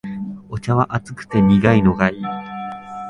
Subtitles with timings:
[0.49, 2.23] お茶は熱くて苦いのがいい